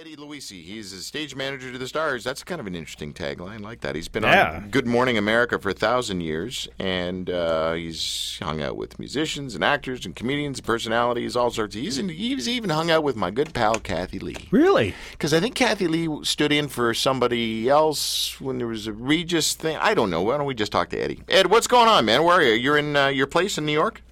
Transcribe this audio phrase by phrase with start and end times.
[0.00, 0.60] Eddie Luisi.
[0.60, 2.24] He's a stage manager to the stars.
[2.24, 3.52] That's kind of an interesting tagline.
[3.52, 3.94] I like that.
[3.94, 4.56] He's been Yeah.
[4.56, 9.54] on Good Morning America for a thousand years, and uh, he's hung out with musicians
[9.54, 11.76] and actors and comedians, and personalities, all sorts.
[11.76, 14.48] He's, in, he's even hung out with my good pal Kathie Lee.
[14.50, 14.94] Really?
[15.12, 19.54] Because I think Kathie Lee stood in for somebody else when there was a Regis
[19.54, 19.76] thing.
[19.76, 20.22] I don't know.
[20.22, 21.22] Why don't we just talk to Eddie?
[21.28, 22.24] Ed, what's going on, man?
[22.24, 22.54] Where are you?
[22.54, 24.02] You're in uh, your place in New York?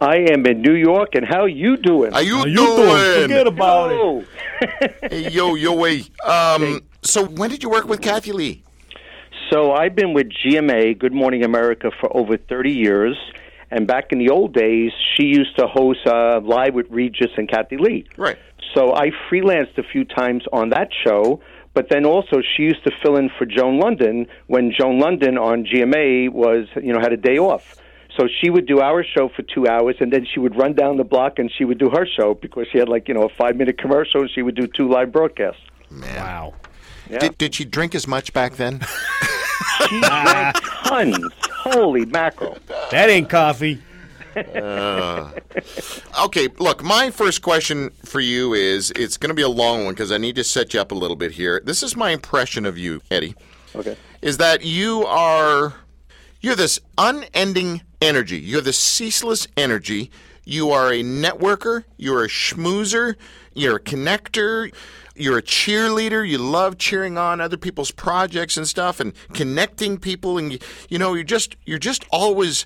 [0.00, 2.12] I am in New York, and how you doing?
[2.12, 2.76] Are you, How you doing?
[2.76, 3.22] doing?
[3.22, 5.10] Forget about it.
[5.10, 6.02] Hey, yo, yo, way.
[6.24, 8.62] Um, so when did you work with Kathie Lee?
[9.50, 13.16] So I've been with GMA, Good Morning America, for over 30 years.
[13.70, 17.48] And back in the old days, she used to host uh, Live with Regis and
[17.48, 18.06] Kathie Lee.
[18.16, 18.38] Right.
[18.74, 21.40] So I freelanced a few times on that show.
[21.72, 25.64] But then also, she used to fill in for Joan Lunden when Joan Lunden on
[25.64, 27.76] GMA was, you know, had a day off.
[28.16, 30.96] So she would do our show for two hours, and then she would run down
[30.96, 33.28] the block and she would do her show because she had like you know a
[33.28, 35.60] five minute commercial, and she would do two live broadcasts.
[35.90, 36.16] Man.
[36.16, 36.54] Wow.
[37.10, 37.18] Yeah.
[37.18, 38.84] Did, did she drink as much back then?
[39.88, 41.18] She drank tons.
[41.50, 42.58] Holy mackerel!
[42.90, 43.80] That ain't coffee.
[44.36, 45.30] Uh,
[46.24, 49.94] okay, look, my first question for you is it's going to be a long one
[49.94, 51.60] because I need to set you up a little bit here.
[51.64, 53.34] This is my impression of you, Eddie,
[53.74, 53.96] Okay.
[54.22, 55.74] is that you are
[56.46, 58.38] you're this unending energy.
[58.38, 60.12] You're this ceaseless energy.
[60.44, 63.16] You are a networker, you're a schmoozer,
[63.52, 64.72] you're a connector,
[65.16, 66.26] you're a cheerleader.
[66.26, 71.00] You love cheering on other people's projects and stuff and connecting people and you, you
[71.00, 72.64] know, you're just you're just always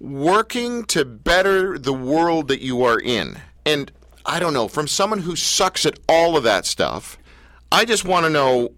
[0.00, 3.36] working to better the world that you are in.
[3.66, 3.92] And
[4.24, 7.18] I don't know, from someone who sucks at all of that stuff,
[7.70, 8.70] I just want to know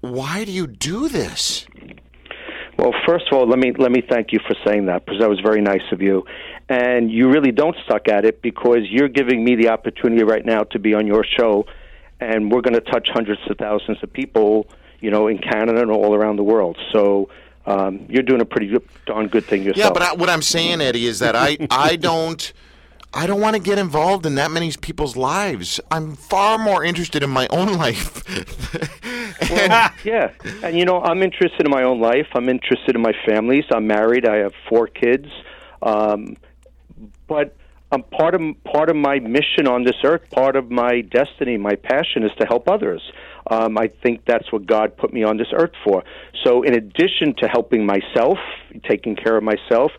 [0.00, 1.66] why do you do this?
[2.78, 5.28] Well, first of all, let me let me thank you for saying that because that
[5.28, 6.24] was very nice of you.
[6.68, 10.62] And you really don't suck at it because you're giving me the opportunity right now
[10.64, 11.66] to be on your show,
[12.20, 14.68] and we're going to touch hundreds of thousands of people,
[15.00, 16.78] you know, in Canada and all around the world.
[16.92, 17.30] So
[17.66, 19.86] um, you're doing a pretty good, darn good thing yourself.
[19.86, 22.52] Yeah, but I, what I'm saying, Eddie, is that I I don't
[23.12, 25.80] I don't want to get involved in that many people's lives.
[25.90, 28.22] I'm far more interested in my own life.
[29.50, 30.30] Well, yeah,
[30.62, 32.26] and you know, I'm interested in my own life.
[32.34, 33.64] I'm interested in my families.
[33.72, 34.26] I'm married.
[34.26, 35.26] I have four kids,
[35.82, 36.36] um,
[37.26, 37.56] but
[37.90, 41.74] um, part of part of my mission on this earth, part of my destiny, my
[41.74, 43.02] passion is to help others.
[43.50, 46.04] Um, I think that's what God put me on this earth for.
[46.44, 48.38] So, in addition to helping myself,
[48.88, 49.92] taking care of myself,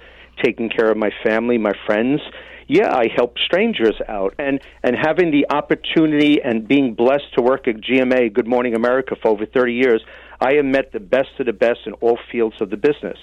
[0.43, 2.21] taking care of my family, my friends,
[2.69, 7.67] yeah, I help strangers out, and and having the opportunity and being blessed to work
[7.67, 10.03] at GMA, Good Morning America, for over thirty years,
[10.39, 13.17] I have met the best of the best in all fields of the business.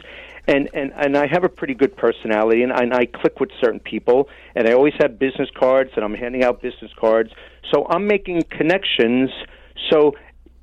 [0.49, 3.79] And, and and I have a pretty good personality, and, and I click with certain
[3.79, 7.31] people, and I always have business cards, and I'm handing out business cards.
[7.73, 9.31] So I'm making connections,
[9.91, 10.15] so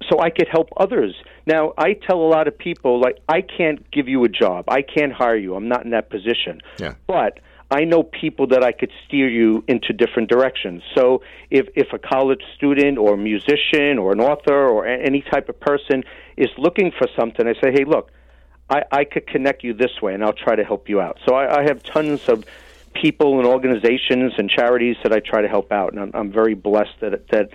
[0.10, 1.16] so I could help others.
[1.46, 4.66] Now, I tell a lot of people, like, I can't give you a job.
[4.68, 5.56] I can't hire you.
[5.56, 6.60] I'm not in that position.
[6.78, 6.96] Yeah.
[7.08, 7.40] But
[7.74, 10.84] I know people that I could steer you into different directions.
[10.96, 15.50] So if, if a college student or a musician or an author or any type
[15.50, 16.04] of person
[16.38, 18.12] is looking for something, I say, hey, look,
[18.70, 21.18] I, I could connect you this way, and I'll try to help you out.
[21.28, 22.46] So I, I have tons of
[22.94, 26.54] people and organizations and charities that I try to help out, and I'm, I'm very
[26.54, 27.50] blessed that that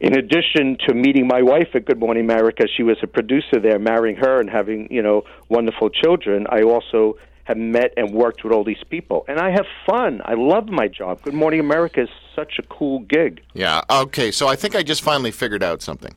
[0.00, 3.78] in addition to meeting my wife at Good Morning America, she was a producer there,
[3.78, 6.46] marrying her and having you know wonderful children.
[6.48, 7.18] I also
[7.48, 10.20] have met and worked with all these people, and I have fun.
[10.26, 11.22] I love my job.
[11.22, 13.40] Good Morning America is such a cool gig.
[13.54, 13.80] yeah.
[13.90, 14.30] Okay.
[14.30, 16.14] So I think I just finally figured out something.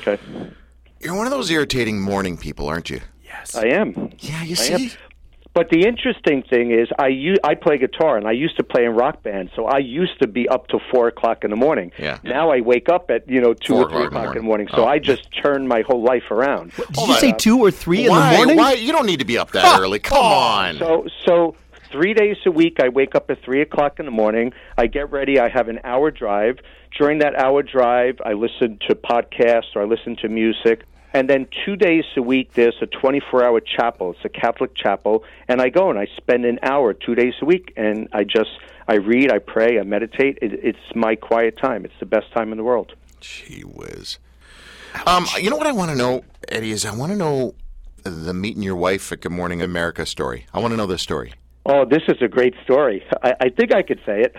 [0.00, 0.18] Okay,
[1.00, 3.00] You're one of those irritating morning people, aren't you?
[3.24, 3.54] Yes.
[3.56, 4.10] I am.
[4.18, 4.42] Yeah.
[4.44, 4.90] You I am.
[5.54, 5.60] See.
[5.60, 8.84] But the interesting thing is, I u- I play guitar, and I used to play
[8.84, 11.92] in rock bands, so I used to be up till four o'clock in the morning.
[11.98, 12.18] Yeah.
[12.24, 14.68] Now I wake up at you know two Four or three o'clock in the morning,
[14.74, 14.86] so Oh.
[14.86, 16.72] I just turn my whole life around.
[16.76, 18.26] Did you say two or three Why?
[18.26, 18.56] in the morning?
[18.56, 18.72] Why?
[18.74, 19.98] You don't need to be up that early.
[19.98, 20.78] Come on.
[20.78, 21.56] So so
[21.92, 24.52] three days a week, I wake up at three o'clock in the morning.
[24.76, 25.38] I get ready.
[25.38, 26.58] I have an hour drive.
[26.98, 30.84] During that hour drive, I listen to podcasts or I listen to music.
[31.14, 34.10] And then two days a week, there's a 24 hour chapel.
[34.10, 35.24] It's a Catholic chapel.
[35.48, 37.72] And I go and I spend an hour two days a week.
[37.76, 38.50] And I just,
[38.88, 40.38] I read, I pray, I meditate.
[40.42, 41.84] It, it's my quiet time.
[41.84, 42.94] It's the best time in the world.
[43.20, 44.18] Gee whiz.
[45.06, 47.54] Um, you know what I want to know, Eddie, is I want to know
[48.02, 50.46] the meeting your wife at Good Morning America story.
[50.52, 51.32] I want to know this story.
[51.64, 53.02] Oh, this is a great story.
[53.22, 54.36] I, I think I could say it.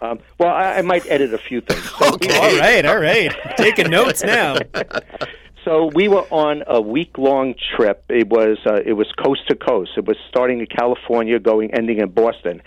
[0.00, 1.82] Um, well, I, I might edit a few things.
[1.98, 3.32] So we- All right, all right.
[3.56, 4.56] Taking notes now.
[5.64, 8.04] So we were on a week long trip.
[8.10, 9.92] It was uh, it was coast to coast.
[9.96, 12.60] It was starting in California, going ending in Boston,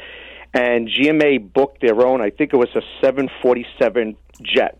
[0.51, 2.21] and GMA booked their own.
[2.21, 4.79] I think it was a 747 jet.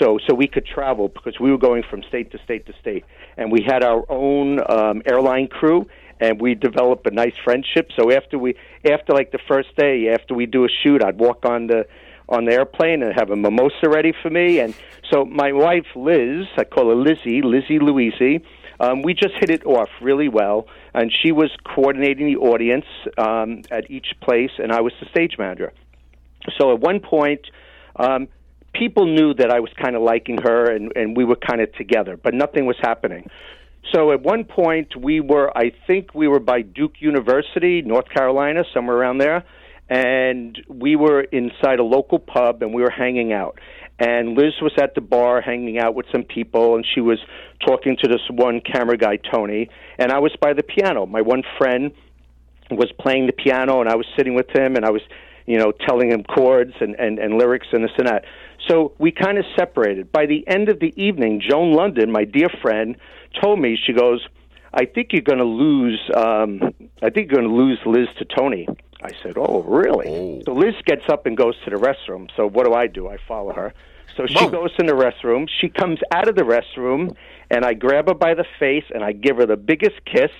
[0.00, 3.04] so so we could travel because we were going from state to state to state,
[3.36, 5.86] and we had our own um, airline crew,
[6.18, 7.90] and we developed a nice friendship.
[7.96, 11.46] So after we after like the first day, after we do a shoot, I'd walk
[11.46, 11.86] on the
[12.28, 14.60] on the airplane and have a mimosa ready for me.
[14.60, 14.74] And
[15.10, 18.44] so my wife Liz, I call her Lizzie, Lizzie Luisi.
[18.80, 22.86] Um, we just hit it off really well, and she was coordinating the audience
[23.16, 25.72] um, at each place, and I was the stage manager.
[26.58, 27.40] So at one point,
[27.96, 28.28] um,
[28.72, 31.72] people knew that I was kind of liking her, and, and we were kind of
[31.74, 33.30] together, but nothing was happening.
[33.92, 38.64] So at one point, we were, I think we were by Duke University, North Carolina,
[38.74, 39.44] somewhere around there,
[39.88, 43.58] and we were inside a local pub and we were hanging out.
[43.98, 47.18] And Liz was at the bar hanging out with some people, and she was
[47.64, 51.06] talking to this one camera guy, Tony, and I was by the piano.
[51.06, 51.92] My one friend
[52.72, 55.02] was playing the piano, and I was sitting with him, and I was,
[55.46, 58.24] you know, telling him chords and, and, and lyrics and this and that.
[58.68, 60.10] So we kind of separated.
[60.10, 62.96] By the end of the evening, Joan Lunden, my dear friend,
[63.40, 64.26] told me, she goes,
[64.72, 66.00] I think you're going to lose.
[66.16, 68.66] Um, I think you're going to lose Liz to Tony.
[69.04, 70.42] I said, "Oh, really?" Oh.
[70.46, 72.28] So Liz gets up and goes to the restroom.
[72.36, 73.08] So what do I do?
[73.08, 73.74] I follow her.
[74.16, 74.48] So she Whoa.
[74.48, 75.48] goes in the restroom.
[75.60, 77.14] She comes out of the restroom,
[77.50, 80.30] and I grab her by the face and I give her the biggest kiss.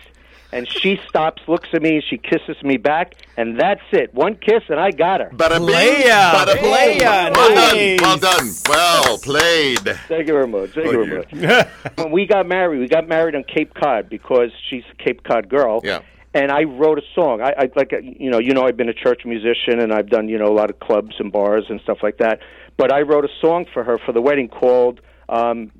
[0.53, 4.15] And she stops, looks at me, and she kisses me back, and that's it.
[4.15, 5.31] One kiss, and I got her.
[5.31, 6.59] Bada bing, Playa, bada boom.
[6.71, 7.99] playa, Well nice.
[8.01, 9.81] done, well done, well played.
[10.07, 10.71] Thank you very much.
[10.71, 11.67] Thank you very much.
[11.97, 15.49] when we got married, we got married on Cape Cod because she's a Cape Cod
[15.49, 15.81] girl.
[15.83, 16.03] Yeah.
[16.35, 17.41] And I wrote a song.
[17.41, 20.29] I, I like you know you know I've been a church musician and I've done
[20.29, 22.41] you know a lot of clubs and bars and stuff like that.
[22.77, 25.71] But I wrote a song for her for the wedding called um,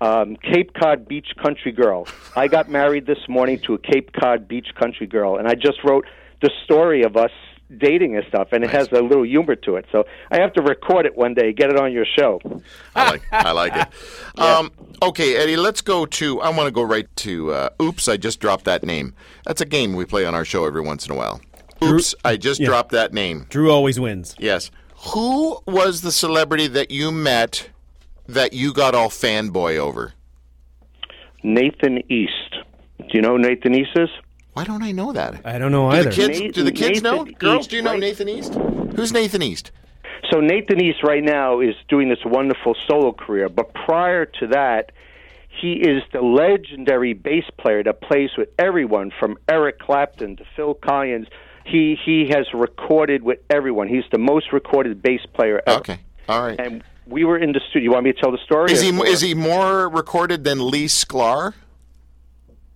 [0.00, 2.08] um, Cape Cod Beach Country Girl.
[2.34, 5.84] I got married this morning to a Cape Cod Beach Country Girl, and I just
[5.84, 6.04] wrote
[6.40, 7.30] the story of us
[7.78, 9.86] dating and stuff, and it has a little humor to it.
[9.92, 12.40] So I have to record it one day, get it on your show.
[12.94, 13.88] I like, I like it.
[14.38, 14.72] Um,
[15.02, 16.40] okay, Eddie, let's go to.
[16.40, 17.52] I want to go right to.
[17.52, 19.14] Uh, Oops, I just dropped that name.
[19.44, 21.42] That's a game we play on our show every once in a while.
[21.82, 22.68] Oops, I just yeah.
[22.68, 23.46] dropped that name.
[23.50, 24.34] Drew always wins.
[24.38, 24.70] Yes.
[25.12, 27.68] Who was the celebrity that you met
[28.26, 30.14] that you got all fanboy over?
[31.42, 32.56] Nathan East.
[32.98, 34.08] Do you know who Nathan East is?
[34.54, 35.40] Why don't I know that?
[35.46, 36.10] I don't know Do either.
[36.10, 37.22] the kids, Nathan- do the kids know?
[37.24, 38.00] Nathan Girls, East, do you know right?
[38.00, 38.54] Nathan East?
[38.96, 39.70] Who's Nathan East?
[40.30, 44.92] So Nathan East right now is doing this wonderful solo career, but prior to that,
[45.48, 50.74] he is the legendary bass player that plays with everyone from Eric Clapton to Phil
[50.74, 51.26] Collins.
[51.64, 53.88] He he has recorded with everyone.
[53.88, 55.78] He's the most recorded bass player ever.
[55.80, 55.98] Okay,
[56.28, 56.58] all right.
[56.58, 57.84] And we were in the studio.
[57.84, 58.72] You want me to tell the story?
[58.72, 61.52] Is he or- is he more recorded than Lee Sklar?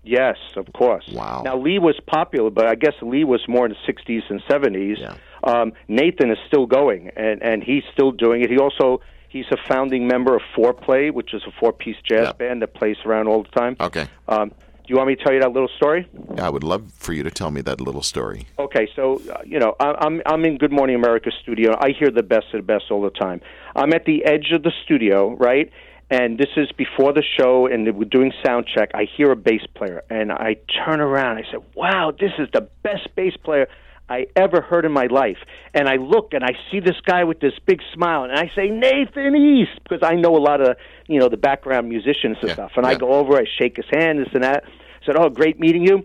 [0.07, 1.07] Yes, of course.
[1.13, 1.43] Wow.
[1.45, 4.99] Now Lee was popular, but I guess Lee was more in the '60s and '70s.
[4.99, 5.15] Yeah.
[5.45, 8.51] Um, Nathan is still going, and and he's still doing it.
[8.51, 12.33] He also he's a founding member of Fourplay, which is a four-piece jazz Yeah.
[12.33, 13.77] band that plays around all the time.
[13.81, 16.07] Okay, Um, do you want me to tell you that little story?
[16.39, 18.47] I would love for you to tell me that little story.
[18.59, 21.75] Okay, so uh, you know, I, I'm I'm in Good Morning America studio.
[21.81, 23.41] I hear the best of the best all the time.
[23.75, 25.71] I'm at the edge of the studio, right?
[26.09, 28.91] And this is before the show, and we're doing sound check.
[28.95, 31.39] I hear a bass player, and I turn around.
[31.39, 33.67] I said, "Wow, this is the best bass player
[34.09, 35.39] I ever heard in my life."
[35.75, 38.69] And I look, and I see this guy with this big smile, and I say,
[38.69, 40.77] "Nathan East," because I know a lot of
[41.09, 42.73] you know the background musicians and Yeah, stuff.
[42.77, 44.63] And I go over, I shake his hand, this and that.
[44.65, 46.05] I said, "Oh, great meeting you."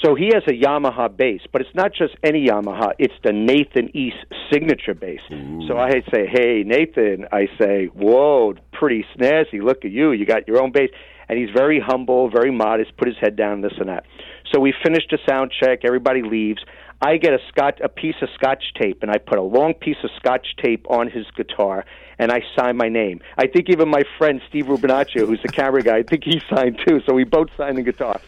[0.00, 2.92] So he has a Yamaha bass, but it's not just any Yamaha.
[2.98, 4.16] It's the Nathan East
[4.50, 5.20] signature bass.
[5.68, 9.62] So I say, "Hey, Nathan," I say, "Whoa, pretty snazzy.
[9.62, 10.12] Look at you.
[10.12, 10.90] You got your own bass."
[11.28, 12.96] And he's very humble, very modest.
[12.96, 14.04] Put his head down, this and that.
[14.52, 15.84] So we finished the sound check.
[15.84, 16.62] Everybody leaves.
[17.00, 19.96] I get a scotch, a piece of scotch tape, and I put a long piece
[20.04, 21.84] of scotch tape on his guitar,
[22.18, 23.20] and I sign my name.
[23.36, 26.80] I think even my friend Steve Rubinaccio, who's the camera guy, I think he signed
[26.86, 27.00] too.
[27.06, 28.20] So we both signed the guitar.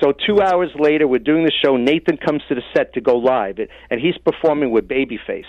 [0.00, 1.76] So two hours later, we're doing the show.
[1.76, 3.58] Nathan comes to the set to go live,
[3.90, 5.46] and he's performing with Babyface.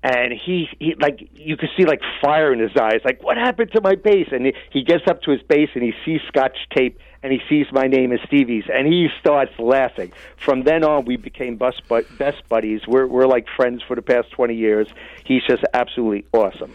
[0.00, 3.00] And he, he like you could see like fire in his eyes.
[3.04, 4.28] Like what happened to my bass?
[4.30, 7.40] And he, he gets up to his bass and he sees Scotch tape and he
[7.48, 10.12] sees my name is Stevie's and he starts laughing.
[10.36, 12.82] From then on, we became best, best buddies.
[12.86, 14.86] We're we're like friends for the past twenty years.
[15.24, 16.70] He's just absolutely awesome.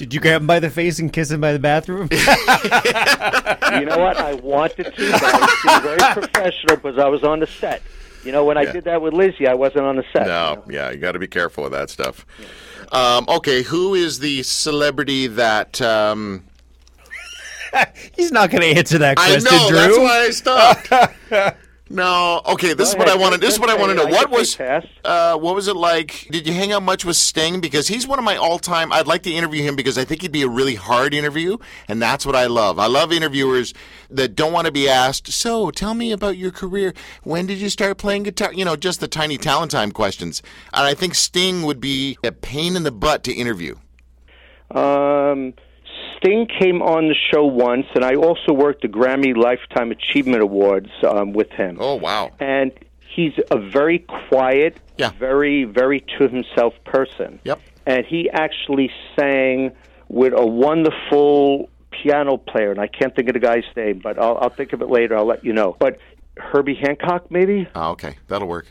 [0.00, 2.08] Did you grab him by the face and kiss him by the bathroom?
[3.78, 4.16] you know what?
[4.16, 7.82] I wanted to, but I was very professional because I was on the set.
[8.24, 8.72] You know, when I Yeah.
[8.72, 10.26] did that with Lizzie, I wasn't on the set.
[10.26, 12.24] No, yeah, you got to be careful with that stuff.
[12.92, 15.82] Um, okay, who is the celebrity that?
[15.82, 16.44] Um,
[18.16, 19.76] He's not going to answer that I question, know Drew.
[19.76, 21.60] that's why I stopped.
[21.92, 22.40] No.
[22.46, 23.20] Okay, this is Go what I ahead.
[23.20, 23.40] wanted.
[23.40, 24.06] This is what I want to know.
[24.06, 24.58] I What was
[25.04, 26.28] uh, what was it like?
[26.30, 27.60] Did you hang out much with Sting?
[27.60, 28.92] Because he's one of my all-time.
[28.92, 32.00] I'd like to interview him because I think he'd be a really hard interview, and
[32.00, 32.78] that's what I love.
[32.78, 33.74] I love interviewers
[34.08, 35.32] that don't want to be asked.
[35.32, 36.94] So, tell me about your career.
[37.24, 38.52] When did you start playing guitar?
[38.52, 40.42] You know, just the tiny talent time questions.
[40.72, 43.74] And I think Sting would be a pain in the butt to interview.
[44.70, 45.54] Um,
[46.20, 50.90] Sting came on the show once, and I also worked the Grammy Lifetime Achievement Awards
[51.08, 51.78] um, with him.
[51.80, 52.30] Oh wow.
[52.40, 52.72] And
[53.14, 55.10] he's a very quiet, Yeah.
[55.18, 57.40] very, very to himself person.
[57.44, 57.60] Yep.
[57.86, 59.72] And he actually sang
[60.08, 64.36] with a wonderful piano player, and I can't think of the guy's name, but I'll,
[64.40, 65.16] I'll think of it later.
[65.16, 65.74] I'll let you know.
[65.78, 65.98] But
[66.36, 67.66] Herbie Hancock, maybe?
[67.74, 68.66] Oh, okay, that'll work.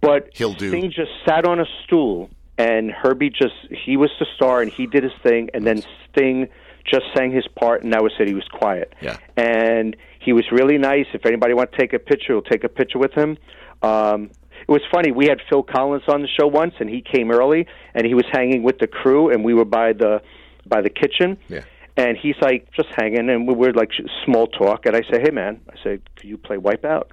[0.00, 0.68] But He'll do.
[0.70, 4.86] Sting just sat on a stool, and Herbie just he was the star, and he
[4.86, 6.48] did his thing, and then Sting
[6.84, 8.28] just sang his part, and that was it.
[8.28, 8.94] He was quiet.
[9.00, 9.18] Yeah.
[9.36, 11.06] And he was really nice.
[11.12, 13.38] If anybody want to take a picture, we'll take a picture with him.
[13.82, 15.10] Um, it was funny.
[15.10, 18.26] We had Phil Collins on the show once, and he came early, and he was
[18.30, 20.22] hanging with the crew, and we were by the
[20.66, 21.38] by the kitchen.
[21.48, 21.64] Yeah.
[21.96, 23.90] And he's like just hanging, and we were like
[24.24, 24.86] small talk.
[24.86, 27.04] And I say, "Hey, man," I said, "Can you play Wipeout?"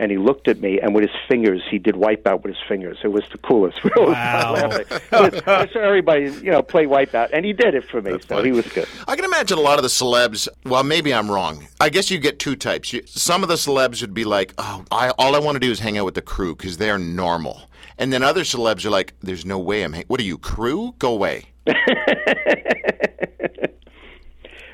[0.00, 2.98] And he looked at me, and with his fingers, he did Wipeout with his fingers.
[3.02, 3.78] It was the coolest.
[3.84, 4.54] We all Wow.
[4.54, 4.90] started
[5.34, 5.42] laughing.
[5.46, 8.12] I said, everybody, you know, play Wipeout, and he did it for me.
[8.12, 8.44] so funny.
[8.50, 8.86] he was good.
[9.08, 10.46] I can imagine a lot of the celebs.
[10.64, 11.66] Well, maybe I'm wrong.
[11.80, 12.92] I guess you get two types.
[12.92, 15.70] You, some of the celebs would be like, "Oh, I, all I want to do
[15.72, 17.62] is hang out with the crew because they're normal,"
[17.98, 19.94] and then other celebs are like, "There's no way I'm.
[19.94, 20.94] Hang- what are you, crew?
[21.00, 21.46] Go away."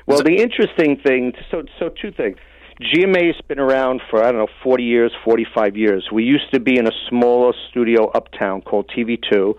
[0.07, 2.37] Well, the interesting thing, so so two things.
[2.81, 6.07] GMA's been around for I don't know 40 years, 45 years.
[6.11, 9.55] We used to be in a smaller studio uptown called TV2,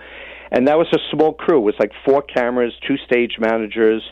[0.50, 1.58] and that was a small crew.
[1.58, 4.02] It was like four cameras, two stage managers,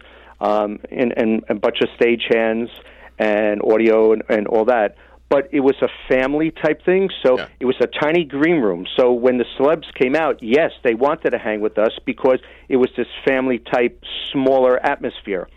[0.40, 2.70] um, and, and a bunch of stage hands
[3.18, 4.96] and audio and, and all that.
[5.28, 7.46] But it was a family type thing, so Yeah.
[7.60, 8.86] it was a tiny green room.
[8.96, 12.76] So when the celebs came out, yes, they wanted to hang with us because it
[12.76, 15.48] was this family type, smaller atmosphere.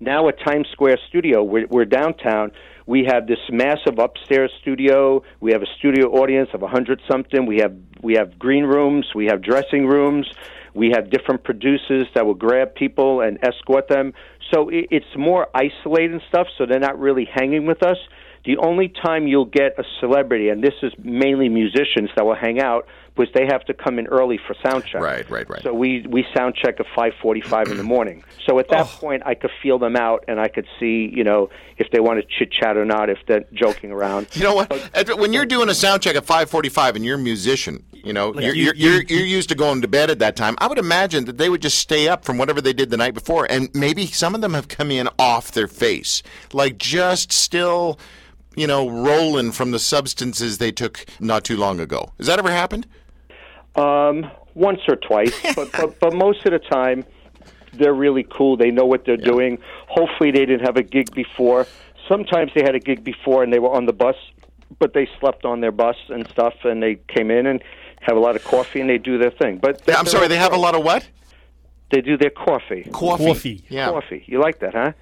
[0.00, 2.52] Now at Times Square Studio, we're, we're downtown.
[2.86, 5.22] We have this massive upstairs studio.
[5.40, 7.46] We have a studio audience of a hundred something.
[7.46, 9.06] We have we have green rooms.
[9.14, 10.26] We have dressing rooms.
[10.72, 14.14] We have different producers that will grab people and escort them.
[14.52, 16.46] So it, it's more isolated and stuff.
[16.56, 17.98] So they're not really hanging with us.
[18.44, 22.60] The only time you'll get a celebrity, and this is mainly musicians that will hang
[22.60, 22.86] out,
[23.18, 25.00] because they have to come in early for sound check.
[25.02, 25.62] Right, right, right.
[25.62, 28.22] So we we sound check at five forty five in the morning.
[28.46, 28.96] So at that Oh.
[29.00, 32.20] point, I could feel them out, and I could see, you know, if they want
[32.20, 34.28] to chit chat or not, if they're joking around.
[34.34, 34.90] You know what?
[34.94, 38.32] Ed, When you're doing a sound check at 5:45 and you're a musician, you know,
[38.34, 40.54] you're, you- you're, you- you're, you're used to going to bed at that time.
[40.58, 43.14] I would imagine that they would just stay up from whatever they did the night
[43.14, 46.22] before, and maybe some of them have come in off their face,
[46.52, 47.98] like just still,
[48.56, 52.12] you know, rolling from the substances they took not too long ago.
[52.18, 52.86] Has that ever happened?
[53.76, 57.04] Um, once or twice, but, but but most of the time,
[57.74, 58.56] they're really cool.
[58.56, 59.58] They know what they're doing.
[59.88, 61.66] Hopefully, they didn't have a gig before.
[62.08, 64.16] Sometimes they had a gig before and they were on the bus,
[64.78, 67.62] but they slept on their bus and stuff, and they came in and
[68.00, 69.58] have a lot of coffee and they do their thing.
[69.58, 71.08] But I'm sorry, they have a lot of what?
[71.90, 72.88] They do their coffee.
[72.92, 73.24] Coffee.
[73.26, 73.64] Coffee.
[73.68, 73.90] Yeah.
[73.90, 74.22] Coffee.
[74.26, 74.92] You like that, huh?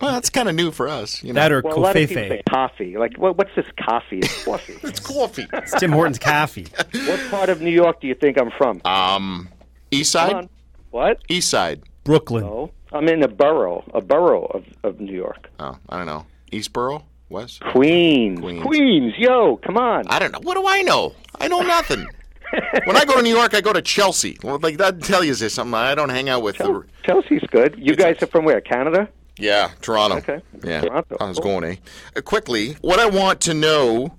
[0.00, 1.22] Well, that's kind of new for us.
[1.22, 1.40] You know.
[1.40, 2.14] That or Well, a lot of kofefe.
[2.14, 2.96] say coffee.
[2.96, 4.18] Like, what, what's this coffee?
[4.18, 4.76] It's coffee.
[4.82, 5.46] it's coffee.
[5.52, 6.66] It's Tim Hortons coffee.
[7.06, 8.80] what part of New York do you think I'm from?
[8.84, 9.48] um,
[9.90, 10.48] East Side.
[10.90, 11.20] What?
[11.28, 11.82] East Side.
[12.02, 12.44] Brooklyn.
[12.44, 15.48] Oh, I'm in a borough, a borough of, of New York.
[15.58, 16.26] Oh, I don't know.
[16.52, 17.60] Eastboro, West.
[17.60, 18.40] Queens.
[18.62, 19.14] Queens.
[19.16, 20.06] Yo, come on.
[20.08, 20.40] I don't know.
[20.42, 21.14] What do I know?
[21.40, 22.06] I know nothing.
[22.84, 24.38] when I go to New York, I go to Chelsea.
[24.42, 25.74] Well, like that tell you this something.
[25.74, 26.84] I don't hang out with the.
[27.04, 27.74] Chelsea's good.
[27.78, 28.60] You guys are from where?
[28.60, 29.08] Canada?
[29.38, 30.16] Yeah, Toronto.
[30.18, 30.40] Okay.
[30.62, 31.16] Yeah, Toronto.
[31.20, 31.60] I was Cool.
[31.60, 31.72] going.
[31.72, 31.76] Eh?
[32.16, 34.16] Uh, quickly, what I want to know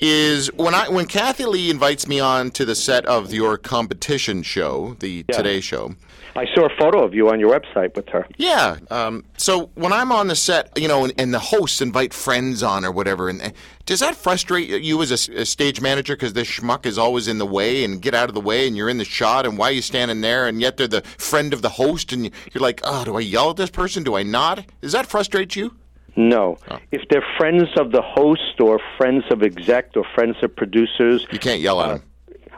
[0.00, 4.42] is when I when Kathie Lee invites me on to the set of your competition
[4.42, 5.36] show, the Yeah.
[5.36, 5.94] Today Show.
[6.36, 8.26] I saw a photo of you on your website with her.
[8.36, 8.76] Yeah.
[8.90, 12.62] Um, so when I'm on the set, you know, and, and the hosts invite friends
[12.62, 13.54] on or whatever, and,
[13.86, 17.46] does that frustrate you as a stage manager because this schmuck is always in the
[17.46, 19.72] way and get out of the way and you're in the shot and why are
[19.72, 23.04] you standing there and yet they're the friend of the host and you're like, oh,
[23.04, 24.02] do I yell at this person?
[24.02, 24.66] Do I not?
[24.80, 25.76] Does that frustrate you?
[26.16, 26.56] No.
[26.70, 26.78] Oh.
[26.90, 31.38] If they're friends of the host or friends of exec or friends of producers, You
[31.38, 32.02] can't yell at uh, them.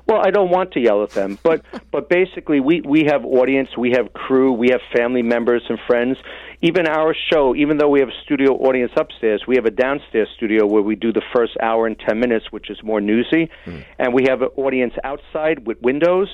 [0.07, 1.63] Well, I don't want to yell at them, but
[1.93, 6.17] but basically, we we have audience, we have crew, we have family members and friends.
[6.63, 10.29] Even our show, even though we have a studio audience upstairs, we have a downstairs
[10.35, 13.81] studio where we do the first hour and ten minutes, which is more newsy, hmm.
[13.99, 16.29] and we have an audience outside with windows.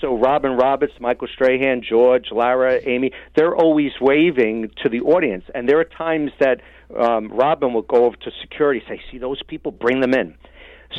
[0.00, 5.44] So Robin Roberts, Michael Strahan, George, Lara, Amy, they're always waving to the audience.
[5.54, 6.60] And there are times that
[6.98, 9.72] um, Robin will go over to security, say, "See those people?
[9.72, 10.34] Bring them in."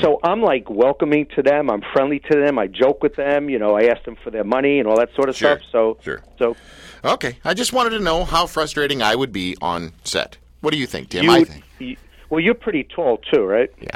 [0.02, 1.70] So I'm like welcoming to them.
[1.70, 2.60] I'm friendly to them.
[2.60, 3.50] I joke with them.
[3.50, 5.70] You know, I ask them for their money and all that sort of Sure, stuff.
[5.72, 6.22] So, sure.
[6.38, 6.56] so
[7.04, 10.38] Okay, I just wanted to know how frustrating I would be on set.
[10.62, 11.24] What do you think, Tim?
[11.24, 11.64] you, I think.
[11.80, 11.96] you,
[12.30, 13.70] well, you're pretty tall too, right?
[13.80, 13.90] Yeah.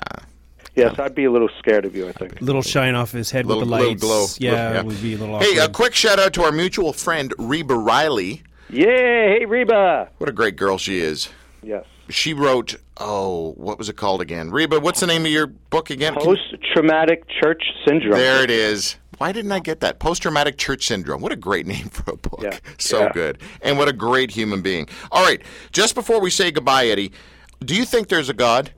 [0.76, 2.08] Yes, I'd be a little scared of you.
[2.08, 2.40] I think.
[2.42, 4.02] Little shine off his head Little, with the little lights.
[4.02, 4.26] glow.
[4.52, 6.94] Yeah, Little- it would be a little Hey, a quick shout out to our mutual
[6.94, 8.44] friend Reba Riley.
[8.70, 10.10] Yeah, hey Reba.
[10.20, 11.30] What a great girl she is.
[11.64, 11.84] Yes.
[12.10, 14.50] She wrote, oh, what was it called again?
[14.52, 16.16] Reba, what's the name of your book again?
[16.16, 18.14] Post traumatic church syndrome.
[18.18, 18.96] There it is.
[19.18, 20.00] Why didn't I get that?
[20.00, 21.22] Post traumatic church syndrome.
[21.22, 22.40] What a great name for a book.
[22.42, 22.58] Yeah.
[22.78, 23.12] So Yeah.
[23.14, 23.38] good.
[23.62, 24.88] And what a great human being.
[25.12, 25.42] All right.
[25.72, 27.12] Just before we say goodbye, Eddie,
[27.64, 28.72] do you think there's a God?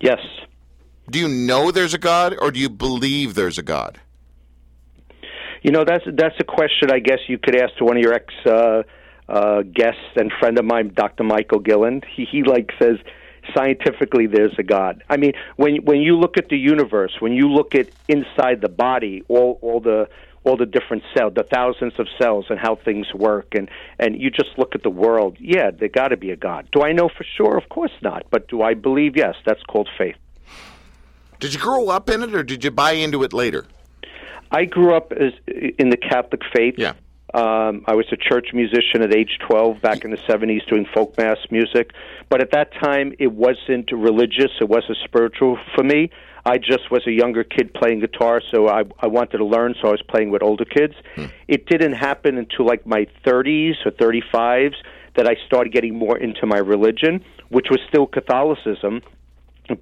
[0.00, 0.20] Yes.
[1.10, 4.00] Do you know there's a God or do you believe there's a God?
[5.62, 8.14] You know, that's that's a question I guess you could ask to one of your
[8.14, 8.82] ex uh,
[9.28, 11.24] uh, guests and friend of mine, Dr.
[11.24, 12.02] Michael Guillen.
[12.14, 12.96] He he like says
[13.56, 15.02] scientifically there's a God.
[15.08, 18.68] I mean, when when you look at the universe, when you look at inside the
[18.68, 20.08] body, all all the
[20.44, 24.30] all the different cells, the thousands of cells, and how things work, and and you
[24.30, 25.36] just look at the world.
[25.40, 26.68] Yeah, there got to be a God.
[26.70, 27.56] Do I know for sure?
[27.56, 28.26] Of course not.
[28.30, 29.16] But do I believe?
[29.16, 29.34] Yes.
[29.44, 30.16] That's called faith.
[31.40, 33.66] Did you grow up in it or did you buy into it later?
[34.50, 36.74] I grew up as in the Catholic faith.
[36.78, 36.94] Yeah.
[37.34, 41.16] Um, I was a church musician at age 12 back in the 70s doing folk
[41.18, 41.92] mass music.
[42.30, 46.10] But at that time, it wasn't religious, it wasn't spiritual for me.
[46.46, 49.88] I just was a younger kid playing guitar, so I, I wanted to learn, so
[49.88, 50.94] I was playing with older kids.
[51.46, 54.74] It didn't happen until like my 30s or 35s
[55.16, 59.02] that I started getting more into my religion, which was still Catholicism.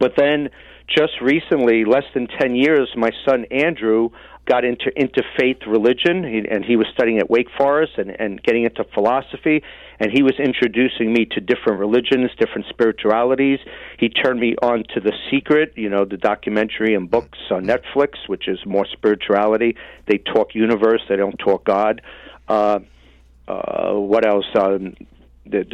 [0.01, 0.49] But then,
[0.89, 4.11] just recently, less than 10 years, my son Andrew
[4.47, 8.85] got into interfaith religion, and he was studying at Wake Forest and, and getting into
[8.95, 9.63] philosophy.
[9.99, 13.59] And he was introducing me to different religions, different spiritualities.
[13.99, 18.29] He turned me on to The Secret, you know, the documentary and books on Netflix,
[18.29, 19.77] which is more spirituality.
[20.07, 22.03] They talk universe, they don't talk God.
[22.49, 22.81] Uh,
[23.49, 24.47] uh, what else?
[24.55, 24.95] Um,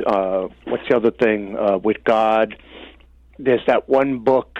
[0.07, 2.55] uh, what's the other thing uh, with God?
[3.39, 4.59] There's that one book,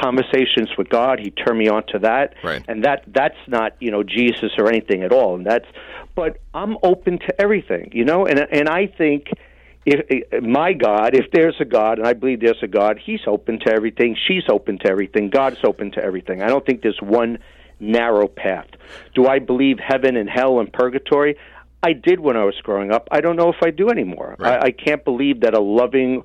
[0.00, 1.18] Conversations with God.
[1.18, 2.62] He turned me on to that, Right.
[2.68, 5.34] and that that's not you know Jesus or anything at all.
[5.34, 5.66] And that's,
[6.14, 8.26] but I'm open to everything, you know.
[8.26, 9.28] And and I think
[9.86, 13.58] if, my God, if there's a God, and I believe there's a God, He's open
[13.60, 14.16] to everything.
[14.28, 15.30] She's open to everything.
[15.30, 16.42] God's open to everything.
[16.42, 17.38] I don't think there's one
[17.80, 18.66] narrow path.
[19.14, 21.36] Do I believe heaven and hell and purgatory?
[21.82, 23.06] I did when I was growing up.
[23.12, 24.34] I don't know if I do anymore.
[24.38, 24.60] Right.
[24.60, 26.22] I, I can't believe that a loving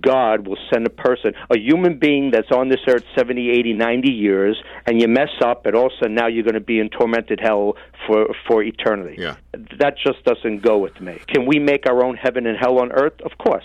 [0.00, 4.10] God will send a person, a human being that's on this earth 70, 80, 90
[4.10, 6.78] years, and you mess up, and all of a sudden now you're going to be
[6.78, 7.76] in tormented hell
[8.06, 9.16] for, for eternity.
[9.18, 9.36] Yeah.
[9.78, 11.20] That just doesn't go with me.
[11.28, 13.20] Can we make our own heaven and hell on earth?
[13.24, 13.64] Of course.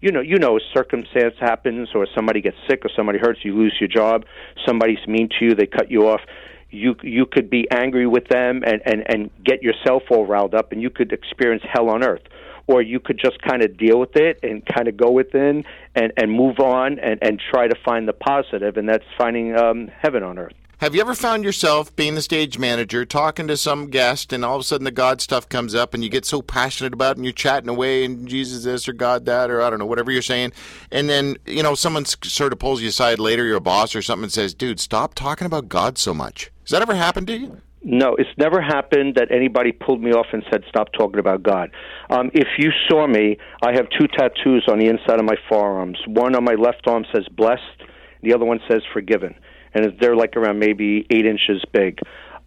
[0.00, 3.56] You know, you know, a circumstance happens, or somebody gets sick, or somebody hurts, you
[3.56, 4.24] lose your job,
[4.66, 6.20] somebody's mean to you, they cut you off.
[6.68, 10.72] You you could be angry with them and, and, and get yourself all riled up,
[10.72, 12.22] and you could experience hell on earth
[12.66, 16.12] or you could just kind of deal with it and kind of go within and,
[16.16, 20.22] and move on and, and try to find the positive, and that's finding um, heaven
[20.22, 20.54] on earth.
[20.78, 24.56] Have you ever found yourself being the stage manager, talking to some guest, and all
[24.56, 27.16] of a sudden the God stuff comes up, and you get so passionate about it,
[27.16, 30.10] and you're chatting away, and Jesus this or God that, or I don't know, whatever
[30.10, 30.52] you're saying,
[30.92, 34.24] and then you know someone sort of pulls you aside later, your boss or something,
[34.24, 37.62] and says, "Dude, stop talking about God so much." Has that ever happened to you?
[37.82, 41.70] No, it's never happened that anybody pulled me off and said, "Stop talking about God."
[42.10, 45.98] Um, if you saw me, I have two tattoos on the inside of my forearms.
[46.06, 47.82] One on my left arm says "blessed,"
[48.22, 49.34] the other one says "forgiven,"
[49.72, 52.00] and they're like around maybe eight inches big.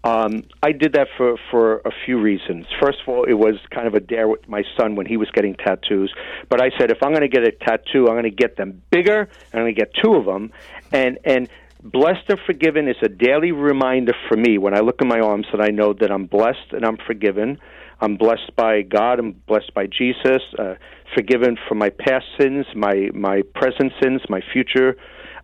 [0.04, 2.66] Um, I did that for for a few reasons.
[2.82, 5.30] First of all, it was kind of a dare with my son when he was
[5.32, 6.14] getting tattoos.
[6.48, 8.82] But I said, if I'm going to get a tattoo, I'm going to get them
[8.92, 9.28] bigger.
[9.54, 10.52] I'm going to get two of them,
[10.94, 11.50] and and
[11.82, 15.48] Blessed and forgiven is a daily reminder for me when I look in my arms
[15.54, 17.58] that I know that I'm blessed and I'm forgiven.
[18.02, 19.18] I'm blessed by God.
[19.18, 20.42] I'm blessed by Jesus.
[20.58, 20.76] Uh,
[21.16, 24.98] forgiven for my past sins, my my present sins, my future,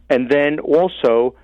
[0.09, 1.35] and then also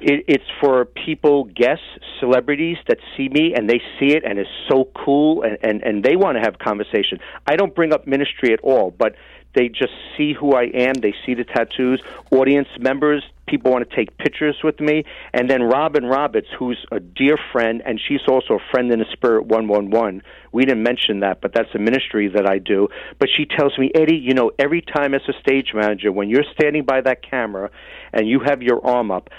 [0.00, 1.84] it, it's for people, guests,
[2.20, 6.04] celebrities that see me and they see it and it's so cool and, and, and
[6.04, 7.18] they want to have conversation.
[7.46, 9.14] I don't bring up ministry at all, but
[9.54, 10.92] they just see who I am.
[11.00, 12.02] They see the tattoos.
[12.30, 15.04] Audience members, people want to take pictures with me.
[15.32, 19.06] And then Robin Roberts, who's a dear friend, and she's also a friend in the
[19.12, 20.22] spirit 111.
[20.52, 22.88] We didn't mention that, but that's a ministry that I do.
[23.18, 26.44] But she tells me, Eddie, you know, every time as a stage manager, when you're
[26.52, 27.70] standing by that camera
[28.12, 29.30] and you have your arm up,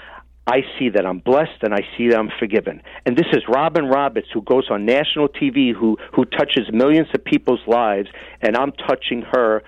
[0.48, 2.80] I see that I'm blessed and I see that I'm forgiven.
[3.04, 7.22] And this is Robin Roberts who goes on national TV who who touches millions of
[7.22, 8.08] people's lives
[8.40, 9.62] and I'm touching her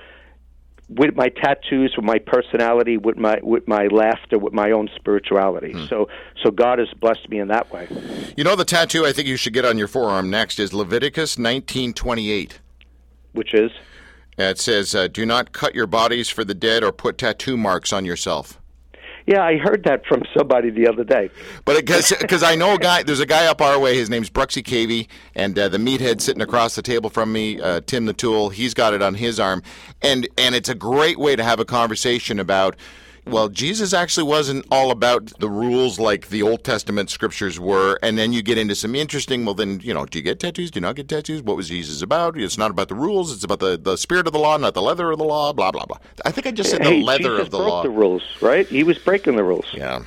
[0.88, 5.74] with my tattoos, with my personality, with my with my laughter, with my own spirituality.
[5.88, 6.08] So
[6.42, 7.86] so God has blessed me in that way.
[8.36, 11.36] You know the tattoo I think you should get on your forearm next is Leviticus
[11.36, 12.58] 19:28.
[13.32, 13.70] Which is
[14.38, 17.92] It says, uh, "Do not cut your bodies for the dead or put tattoo marks
[17.92, 18.59] on yourself."
[19.30, 21.30] Yeah, I heard that from somebody the other day.
[21.64, 23.94] But because I know a guy, there's a guy up our way.
[23.96, 27.80] His name's Bruxy Cavey, and uh, the meathead sitting across the table from me, uh,
[27.86, 28.48] Tim the Tool.
[28.48, 29.62] He's got it on his arm,
[30.02, 32.74] and and it's a great way to have a conversation about.
[33.26, 38.18] Well, Jesus actually wasn't all about the rules like the Old Testament scriptures were, and
[38.18, 39.44] then you get into some interesting.
[39.44, 40.70] Well, then you know, do you get tattoos?
[40.70, 41.42] Do you not get tattoos?
[41.42, 42.38] What was Jesus about?
[42.38, 43.32] It's not about the rules.
[43.32, 45.52] It's about the, the spirit of the law, not the leather of the law.
[45.52, 45.98] Blah blah blah.
[46.24, 47.82] I think I just said the hey, leather Jesus of the broke law.
[47.82, 48.66] the rules, right?
[48.66, 49.66] He was breaking the rules.
[49.72, 50.02] Yeah.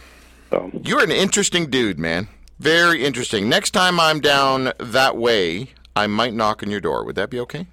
[0.49, 0.69] So.
[0.83, 2.27] You're an interesting dude, man.
[2.59, 3.49] Very interesting.
[3.49, 7.03] Next time I'm down that way, I might knock on your door.
[7.05, 7.67] Would that be okay?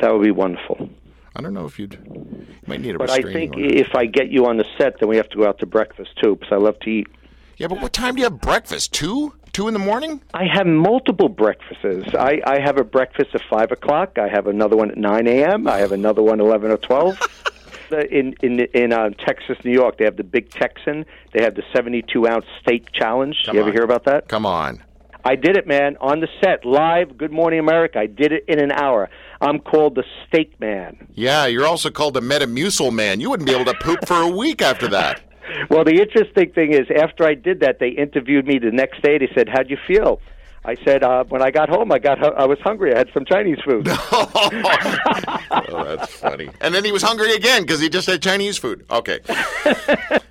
[0.00, 0.75] That would be wonderful.
[1.36, 3.64] I don't know if you'd you might need a But I think order.
[3.66, 6.10] if I get you on the set, then we have to go out to breakfast
[6.22, 7.08] too, because I love to eat.
[7.58, 8.92] Yeah, but what time do you have breakfast?
[8.92, 9.34] Two?
[9.52, 10.20] Two in the morning?
[10.34, 12.14] I have multiple breakfasts.
[12.14, 14.18] I, I have a breakfast at five o'clock.
[14.18, 15.66] I have another one at nine a.m.
[15.66, 17.18] I have another one at eleven or twelve.
[18.10, 21.06] In in in uh, Texas, New York, they have the Big Texan.
[21.32, 23.36] They have the seventy-two ounce steak challenge.
[23.46, 23.76] Come you ever on.
[23.76, 24.26] hear about that?
[24.28, 24.82] Come on.
[25.24, 27.16] I did it, man, on the set, live.
[27.16, 28.00] Good Morning America.
[28.00, 29.08] I did it in an hour.
[29.40, 31.08] I'm called the Steak Man.
[31.14, 33.20] Yeah, you're also called the Metamucil man.
[33.20, 35.22] You wouldn't be able to poop for a week after that.
[35.70, 39.16] Well, the interesting thing is, after I did that, they interviewed me the next day.
[39.16, 40.20] They said, "How'd you feel?"
[40.66, 42.92] I said, uh, "When I got home, I got hu- I was hungry.
[42.92, 46.50] I had some Chinese food." oh, that's funny.
[46.60, 48.84] And then he was hungry again because he just had Chinese food.
[48.90, 49.20] Okay.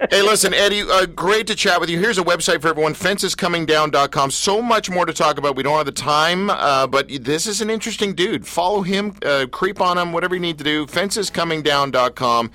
[0.10, 2.00] hey, listen, Eddie, uh, great to chat with you.
[2.00, 4.32] Here's a website for everyone, fencescomingdown.com.
[4.32, 5.56] So much more to talk about.
[5.56, 8.46] We don't have the time, uh, but this is an interesting dude.
[8.46, 10.86] Follow him, uh, creep on him, whatever you need to do.
[10.86, 12.52] Fencescomingdown.com.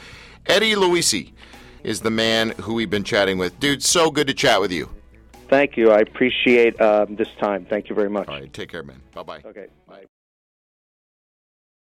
[0.47, 1.33] Eddie Luisi
[1.83, 3.59] is the man who we've been chatting with.
[3.59, 4.91] Dude, so good to chat with you.
[5.51, 5.91] Thank you.
[5.91, 7.67] I appreciate um, this time.
[7.69, 8.29] Thank you very much.
[8.29, 9.03] All right, take care, man.
[9.13, 9.43] Bye bye.
[9.45, 9.67] Okay.
[9.89, 10.05] Bye.